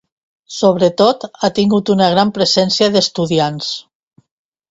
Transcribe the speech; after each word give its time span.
Sobretot, 0.59 1.25
ha 1.41 1.49
tingut 1.59 1.91
una 1.95 2.09
gran 2.15 2.33
presència 2.37 2.89
d'estudiants. 2.95 3.71